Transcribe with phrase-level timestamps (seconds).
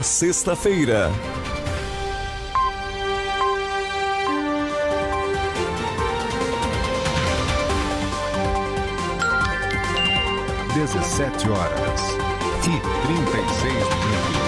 [0.00, 1.10] Sexta-feira.
[10.72, 12.00] Dezessete horas
[12.60, 14.47] e trinta e seis minutos.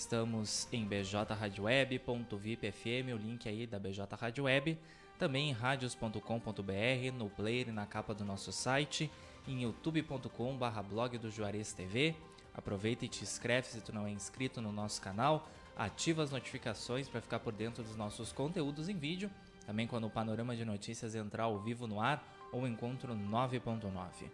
[0.00, 4.78] Estamos em bjradioweb.vipfm, o link aí da BJ Rádio Web,
[5.18, 9.10] também em radios.com.br, no player e na capa do nosso site,
[9.46, 12.16] em youtube.com.br blog do Juarez TV.
[12.54, 17.06] Aproveita e te inscreve se tu não é inscrito no nosso canal, ativa as notificações
[17.06, 19.30] para ficar por dentro dos nossos conteúdos em vídeo,
[19.66, 24.30] também quando o panorama de notícias entrar ao vivo no ar ou encontro 9.9.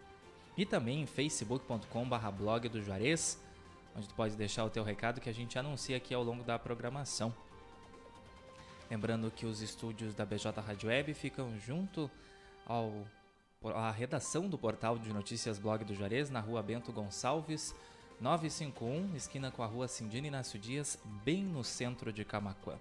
[0.55, 3.45] E também em facebook.com.br blog do Juarez,
[3.97, 6.59] onde tu pode deixar o teu recado que a gente anuncia aqui ao longo da
[6.59, 7.33] programação.
[8.89, 12.09] Lembrando que os estúdios da BJ Rádio Web ficam junto
[12.65, 13.05] ao
[13.73, 17.73] à redação do portal de notícias Blog do Juarez, na rua Bento Gonçalves,
[18.21, 22.75] 951, esquina com a rua Cindina Inácio Dias, bem no centro de Camaquã.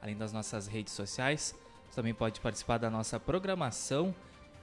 [0.00, 1.54] Além das nossas redes sociais,
[1.88, 4.14] você também pode participar da nossa programação,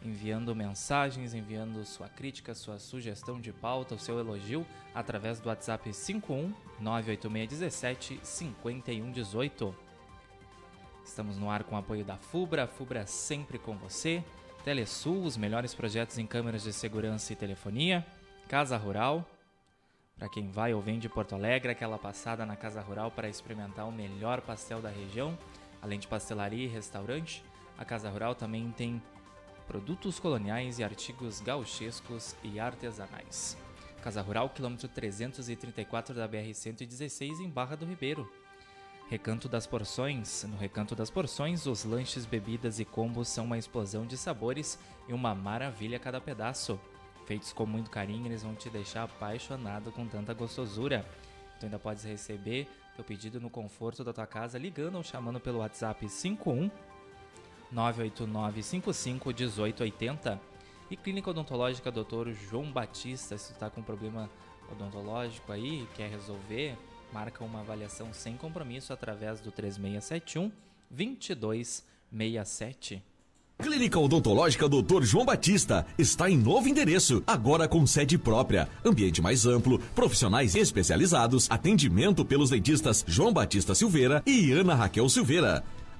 [0.03, 5.93] enviando mensagens, enviando sua crítica, sua sugestão de pauta, o seu elogio, através do WhatsApp
[5.93, 9.75] 51 98617 5118.
[11.05, 14.23] Estamos no ar com o apoio da FUBRA, a FUBRA sempre com você.
[14.63, 18.05] Telesul, os melhores projetos em câmeras de segurança e telefonia.
[18.47, 19.27] Casa Rural,
[20.17, 23.87] para quem vai ou vem de Porto Alegre, aquela passada na Casa Rural para experimentar
[23.87, 25.37] o melhor pastel da região.
[25.81, 27.43] Além de pastelaria e restaurante,
[27.77, 29.01] a Casa Rural também tem
[29.71, 33.57] produtos coloniais e artigos gauchescos e artesanais.
[34.03, 38.29] Casa Rural, quilômetro 334 da BR-116 em Barra do Ribeiro.
[39.09, 40.43] Recanto das Porções.
[40.43, 44.77] No Recanto das Porções, os lanches, bebidas e combos são uma explosão de sabores
[45.07, 46.77] e uma maravilha a cada pedaço.
[47.25, 51.05] Feitos com muito carinho, eles vão te deixar apaixonado com tanta gostosura.
[51.61, 52.67] Tu ainda podes receber
[52.97, 56.69] teu pedido no conforto da tua casa ligando ou chamando pelo WhatsApp 51
[57.71, 60.41] 98955 1880.
[60.89, 62.31] E Clínica Odontológica Dr.
[62.49, 64.29] João Batista, se tu tá com problema
[64.71, 66.77] odontológico aí, quer resolver,
[67.13, 70.51] marca uma avaliação sem compromisso através do 3671
[70.89, 73.03] 2267.
[73.61, 75.03] Clínica Odontológica Dr.
[75.03, 81.47] João Batista está em novo endereço, agora com sede própria, ambiente mais amplo, profissionais especializados,
[81.49, 85.63] atendimento pelos dentistas João Batista Silveira e Ana Raquel Silveira.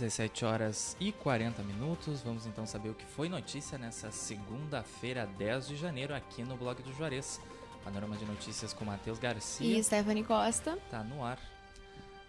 [0.00, 2.22] 17 horas e 40 minutos.
[2.22, 6.82] Vamos então saber o que foi notícia nessa segunda-feira, 10 de janeiro, aqui no blog
[6.82, 7.38] do Juarez.
[7.84, 9.78] Panorama de notícias com Matheus Garcia.
[9.78, 10.78] E Stephanie Costa.
[10.90, 11.38] Tá no ar.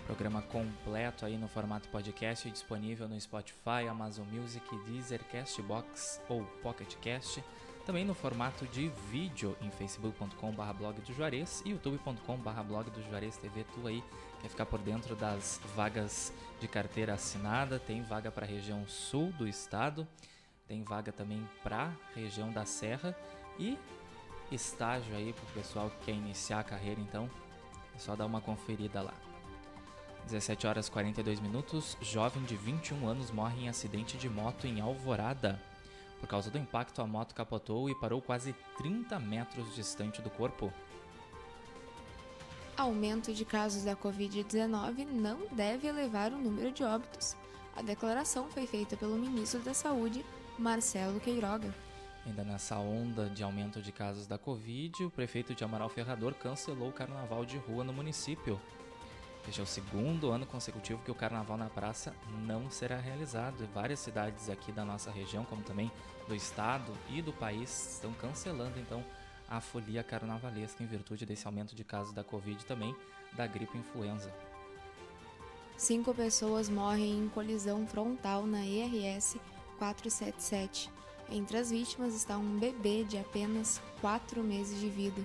[0.06, 7.42] Programa completo aí no formato podcast, disponível no Spotify, Amazon Music, Deezer, Castbox ou PocketCast.
[7.86, 13.36] Também no formato de vídeo em facebook.com.br blog do Juarez e youtube.com.br blog do Juarez
[13.36, 13.64] TV.
[13.72, 14.02] Tu aí
[14.42, 19.30] quer ficar por dentro das vagas de carteira assinada, tem vaga para a região sul
[19.38, 20.04] do estado,
[20.66, 23.16] tem vaga também para região da Serra
[23.56, 23.78] e
[24.50, 27.30] estágio aí para o pessoal que quer iniciar a carreira, então
[27.94, 29.14] é só dar uma conferida lá.
[30.24, 35.62] 17 horas 42 minutos, jovem de 21 anos morre em acidente de moto em Alvorada.
[36.20, 40.72] Por causa do impacto, a moto capotou e parou quase 30 metros distante do corpo.
[42.76, 47.36] Aumento de casos da Covid-19 não deve elevar o número de óbitos.
[47.74, 50.24] A declaração foi feita pelo ministro da Saúde,
[50.58, 51.74] Marcelo Queiroga.
[52.26, 56.88] Ainda nessa onda de aumento de casos da Covid, o prefeito de Amaral Ferrador cancelou
[56.88, 58.60] o carnaval de rua no município.
[59.48, 62.12] Este é o segundo ano consecutivo que o carnaval na praça
[62.44, 63.68] não será realizado.
[63.72, 65.90] Várias cidades aqui da nossa região, como também
[66.26, 69.04] do estado e do país, estão cancelando então
[69.48, 72.94] a folia carnavalesca em virtude desse aumento de casos da Covid e também
[73.34, 74.34] da gripe influenza.
[75.76, 79.36] Cinco pessoas morrem em colisão frontal na ERS
[79.78, 80.90] 477.
[81.30, 85.22] Entre as vítimas está um bebê de apenas 4 meses de vida.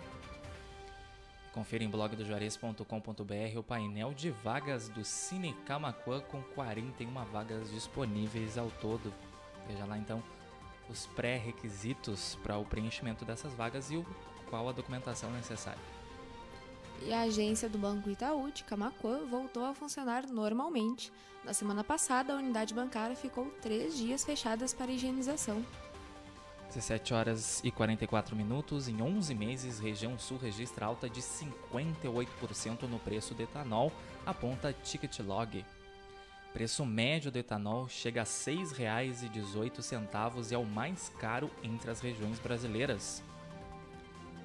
[1.53, 8.69] Confira em blogdojuarez.com.br o painel de vagas do Cine Camacuã com 41 vagas disponíveis ao
[8.69, 9.13] todo.
[9.67, 10.23] Veja lá então
[10.89, 14.05] os pré-requisitos para o preenchimento dessas vagas e o,
[14.49, 15.81] qual a documentação necessária.
[17.03, 21.11] E a agência do Banco Itaú de Camacuã voltou a funcionar normalmente.
[21.43, 25.65] Na semana passada, a unidade bancária ficou três dias fechadas para higienização.
[26.73, 28.87] 17 horas e 44 minutos.
[28.87, 33.91] Em 11 meses, região sul registra alta de 58% no preço do etanol,
[34.25, 35.65] aponta Ticketlog.
[36.53, 41.99] Preço médio do etanol chega a R$ 6,18 e é o mais caro entre as
[41.99, 43.21] regiões brasileiras.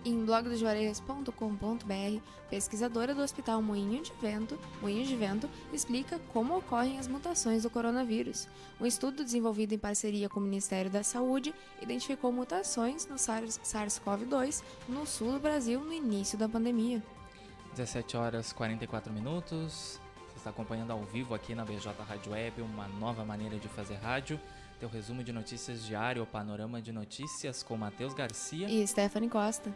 [0.06, 7.08] Em blogdojuarez.com.br, pesquisadora do Hospital Moinho de Vento, Moinho de Vento, explica como ocorrem as
[7.08, 8.46] mutações do coronavírus.
[8.80, 14.62] Um estudo desenvolvido em parceria com o Ministério da Saúde identificou mutações no SARS- SARS-CoV-2
[14.88, 17.02] no sul do Brasil no início da pandemia.
[17.74, 20.00] 17 horas 44 minutos.
[20.28, 23.96] Você está acompanhando ao vivo aqui na BJ Rádio Web, uma nova maneira de fazer
[23.96, 24.40] rádio.
[24.78, 28.68] Teu resumo de notícias diário, o panorama de notícias com Matheus Garcia.
[28.68, 29.74] E Stephanie Costa.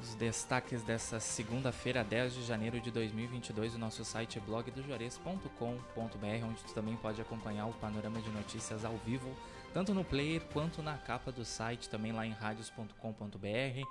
[0.00, 6.74] Os destaques dessa segunda-feira, 10 de janeiro de 2022, o nosso site blogdojuarez.com.br, onde tu
[6.74, 9.34] também pode acompanhar o panorama de notícias ao vivo,
[9.72, 13.86] tanto no player quanto na capa do site, também lá em radios.com.br,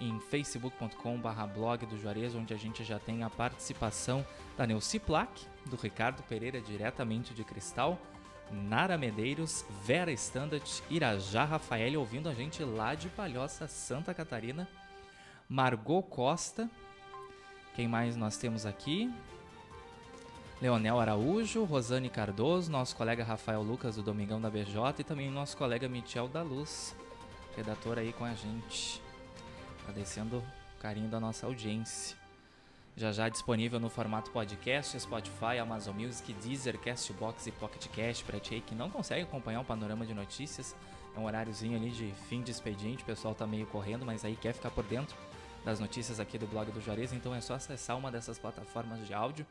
[0.00, 1.86] em facebook.com.br blog
[2.36, 4.26] onde a gente já tem a participação
[4.56, 7.98] da Neuci Plaque, do Ricardo Pereira, diretamente de Cristal,
[8.50, 14.68] Nara Medeiros, Vera Standard, Irajá Rafael, ouvindo a gente lá de Palhoça, Santa Catarina.
[15.48, 16.70] Margot Costa.
[17.74, 19.12] Quem mais nós temos aqui?
[20.60, 25.56] Leonel Araújo, Rosane Cardoso, nosso colega Rafael Lucas do Domingão da BJ e também nosso
[25.56, 26.96] colega Michel da Luz,
[27.54, 29.02] redator aí com a gente.
[29.82, 32.16] Agradecendo o carinho da nossa audiência.
[32.96, 38.40] Já já disponível no formato podcast, Spotify, Amazon Music, Deezer, Castbox e Pocket Cast para
[38.40, 40.74] ti que não consegue acompanhar o panorama de notícias.
[41.14, 44.36] É um horáriozinho ali de fim de expediente, o pessoal tá meio correndo, mas aí
[44.36, 45.14] quer ficar por dentro
[45.64, 49.14] das notícias aqui do blog do Juarez, então é só acessar uma dessas plataformas de
[49.14, 49.46] áudio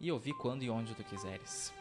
[0.00, 1.72] e ouvir quando e onde tu quiseres.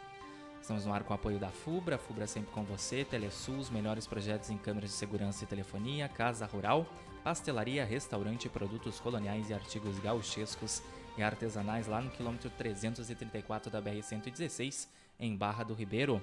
[0.62, 4.06] Estamos no ar com o apoio da FUBRA, FUBRA sempre com você, Telesul, os melhores
[4.06, 6.86] projetos em câmeras de segurança e telefonia, Casa Rural,
[7.24, 10.84] pastelaria, restaurante, produtos coloniais e artigos gauchescos
[11.18, 14.88] e artesanais lá no quilômetro 334 da BR-116,
[15.20, 16.22] em Barra do Ribeiro.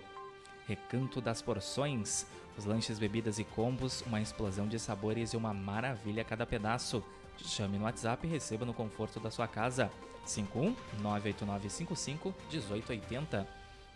[0.66, 2.26] Recanto das Porções,
[2.58, 7.04] os lanches, bebidas e combos, uma explosão de sabores e uma maravilha a cada pedaço.
[7.44, 9.90] Chame no WhatsApp e receba no conforto da sua casa.
[10.24, 13.46] 51 98955 1880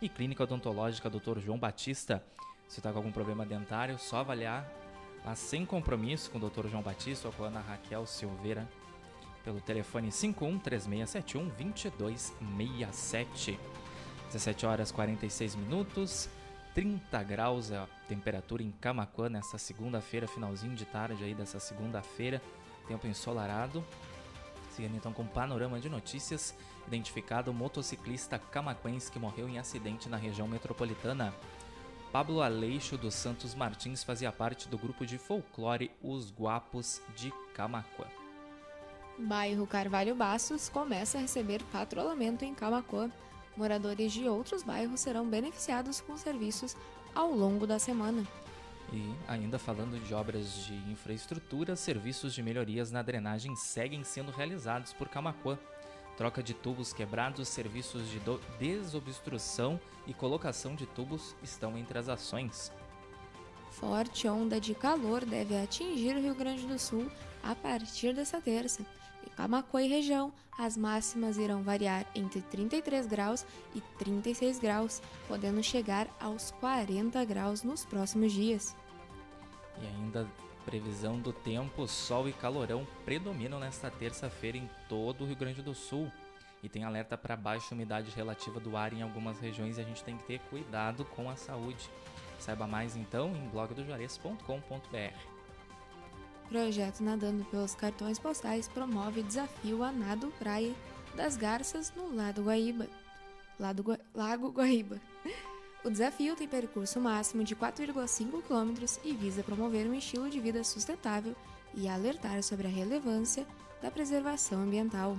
[0.00, 1.38] e Clínica Odontológica Dr.
[1.40, 2.24] João Batista.
[2.68, 4.70] Se está com algum problema dentário, só avaliar
[5.24, 6.68] lá sem compromisso com o Dr.
[6.68, 8.68] João Batista ou com a Ana Raquel Silveira
[9.44, 11.48] pelo telefone 51 3671
[11.98, 13.58] 2267.
[14.26, 16.28] 17 horas 46 minutos,
[16.74, 22.40] 30 graus é a temperatura em Camacuã nesta segunda-feira, finalzinho de tarde aí dessa segunda-feira,
[22.90, 23.84] tempo ensolarado.
[24.74, 26.54] Seguindo então com panorama de notícias,
[26.86, 31.32] identificado o motociclista camaquense que morreu em acidente na região metropolitana.
[32.10, 38.06] Pablo Aleixo dos Santos Martins fazia parte do grupo de folclore Os Guapos de Camacuã.
[39.16, 43.08] Bairro Carvalho Bastos começa a receber patrulhamento em Camacuã.
[43.56, 46.76] Moradores de outros bairros serão beneficiados com serviços
[47.14, 48.26] ao longo da semana.
[48.92, 54.92] E ainda falando de obras de infraestrutura, serviços de melhorias na drenagem seguem sendo realizados
[54.92, 55.56] por Camacuã.
[56.16, 58.20] Troca de tubos quebrados, serviços de
[58.58, 62.72] desobstrução e colocação de tubos estão entre as ações.
[63.70, 67.10] Forte onda de calor deve atingir o Rio Grande do Sul
[67.42, 68.84] a partir dessa terça.
[69.24, 75.62] Em Camacuã e região, as máximas irão variar entre 33 graus e 36 graus, podendo
[75.62, 78.76] chegar aos 40 graus nos próximos dias.
[79.82, 80.26] E ainda
[80.64, 85.74] previsão do tempo, sol e calorão predominam nesta terça-feira em todo o Rio Grande do
[85.74, 86.10] Sul.
[86.62, 90.04] E tem alerta para baixa umidade relativa do ar em algumas regiões e a gente
[90.04, 91.88] tem que ter cuidado com a saúde.
[92.38, 95.40] Saiba mais então em blogdojuarez.com.br.
[96.48, 100.74] Projeto Nadando pelos Cartões Postais promove desafio a nado praia
[101.14, 102.86] das Garças no Lado Guaíba.
[103.58, 103.98] Lado Gua...
[104.14, 105.00] Lago Guaíba.
[105.82, 110.62] O desafio tem percurso máximo de 4,5 km e visa promover um estilo de vida
[110.62, 111.34] sustentável
[111.74, 113.46] e alertar sobre a relevância
[113.80, 115.16] da preservação ambiental.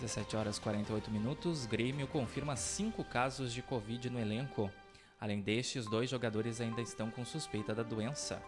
[0.00, 4.70] 17 horas 48 minutos, Grêmio confirma 5 casos de Covid no elenco.
[5.18, 8.42] Além destes, dois jogadores ainda estão com suspeita da doença.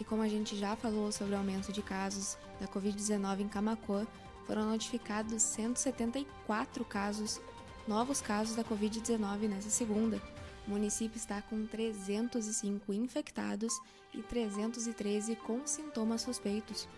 [0.00, 4.04] E como a gente já falou sobre o aumento de casos da Covid-19 em Camacuã,
[4.48, 7.40] foram notificados 174 casos,
[7.86, 10.20] novos casos da Covid-19 nessa segunda,
[10.66, 13.72] o município está com 305 infectados
[14.14, 16.88] e 313 com sintomas suspeitos.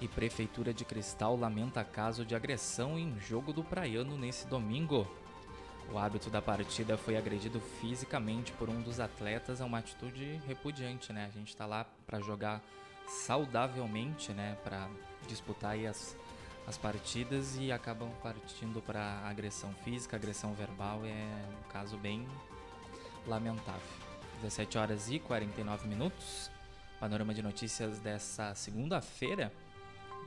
[0.00, 5.06] E Prefeitura de Cristal lamenta caso de agressão em jogo do Praiano nesse domingo.
[5.92, 11.12] O hábito da partida foi agredido fisicamente por um dos atletas, é uma atitude repudiante,
[11.12, 11.26] né?
[11.26, 12.62] A gente está lá para jogar
[13.06, 14.56] saudavelmente, né?
[14.64, 14.88] Para
[15.28, 16.16] disputar as
[16.66, 21.04] as partidas e acabam partindo para agressão física, agressão verbal.
[21.04, 22.26] É um caso bem
[23.26, 23.80] lamentável.
[24.42, 26.50] 17 horas e 49 minutos.
[26.98, 29.52] Panorama de notícias dessa segunda-feira,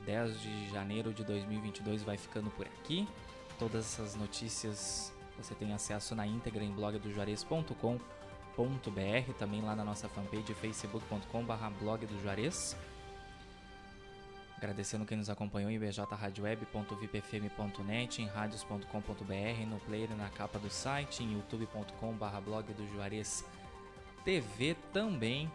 [0.04, 3.08] 10 de janeiro de 2022, vai ficando por aqui.
[3.58, 10.52] Todas essas notícias você tem acesso na íntegra em blogdojuarez.com.br, também lá na nossa fanpage
[10.54, 12.76] facebook.com/blog do Juarez.
[14.56, 21.34] Agradecendo quem nos acompanhou em bjradioweb.vipfm.net, em radios.com.br, no player na capa do site, em
[21.34, 23.44] youtube.com.br blog do Juarez
[24.24, 25.52] TV também,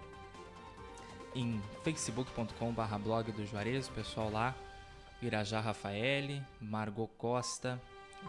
[1.35, 4.55] em facebook.com.br blog do Juarez, o pessoal lá,
[5.21, 7.81] Irajá Rafael, Margot Costa,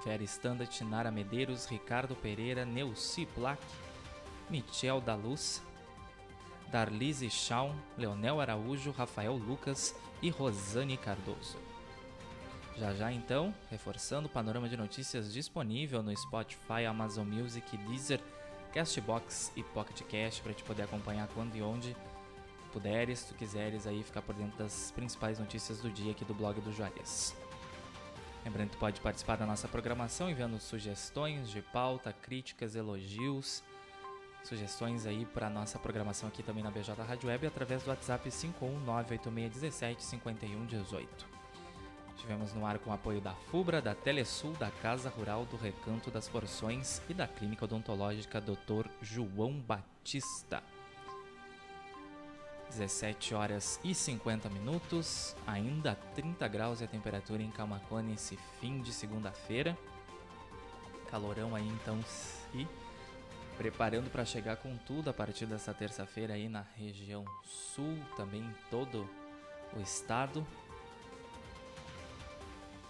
[0.04, 3.62] Vera Standard, Nara Medeiros, Ricardo Pereira, Neuci Plaque,
[4.48, 5.62] Michel da Luz,
[6.72, 11.58] Darlise Shawn, Leonel Araújo, Rafael Lucas e Rosane Cardoso.
[12.78, 18.20] Já já então, reforçando o panorama de notícias disponível no Spotify, Amazon Music, Deezer,
[18.72, 21.94] Castbox e Pocket Cast para te poder acompanhar quando e onde
[22.72, 26.32] puderes, se tu quiseres aí ficar por dentro das principais notícias do dia aqui do
[26.32, 27.36] blog do Juarez.
[28.46, 33.62] Lembrando que tu pode participar da nossa programação enviando sugestões de pauta, críticas, elogios,
[34.42, 41.06] sugestões aí para nossa programação aqui também na BJ Rádio Web através do WhatsApp 51986175118.
[42.16, 46.28] Tivemos no ar com apoio da FUBRA, da Telesul, da Casa Rural do Recanto das
[46.28, 48.86] Porções e da Clínica Odontológica Dr.
[49.00, 50.62] João Batista.
[52.68, 58.80] 17 horas e 50 minutos, ainda 30 graus é a temperatura em Camacuã nesse fim
[58.80, 59.76] de segunda-feira.
[61.10, 62.66] calorão aí então se
[63.62, 68.54] preparando para chegar com tudo a partir dessa terça-feira aí na região sul, também em
[68.68, 69.08] todo
[69.76, 70.44] o estado.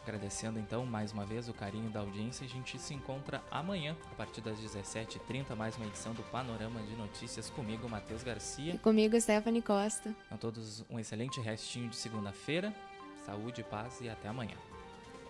[0.02, 2.46] Agradecendo então mais uma vez o carinho da audiência.
[2.46, 6.96] A gente se encontra amanhã, a partir das 17h30, mais uma edição do Panorama de
[6.96, 8.74] Notícias comigo, Matheus Garcia.
[8.74, 10.16] E comigo, Stephanie Costa.
[10.30, 12.74] A todos um excelente restinho de segunda-feira.
[13.26, 14.56] Saúde, paz e até amanhã.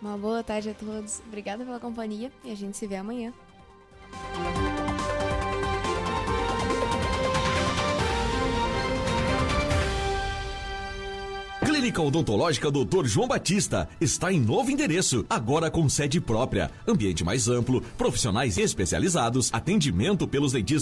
[0.01, 1.19] Uma boa tarde a todos.
[1.27, 3.33] Obrigada pela companhia e a gente se vê amanhã.
[11.83, 13.07] Clínica Odontológica Dr.
[13.07, 19.51] João Batista está em novo endereço, agora com sede própria, ambiente mais amplo, profissionais especializados,
[19.53, 20.73] atendimento pelos dentistas